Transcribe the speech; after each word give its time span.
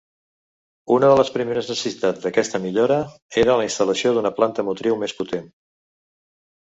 Una 0.95 1.09
de 1.11 1.17
les 1.19 1.29
primeres 1.35 1.67
necessitats 1.73 2.23
d'aquesta 2.25 2.61
millora 2.65 2.99
era 3.45 3.59
la 3.61 3.69
instal·lació 3.71 4.15
d'una 4.17 4.33
planta 4.41 4.67
motriu 4.71 4.99
més 5.05 5.15
potent. 5.21 5.47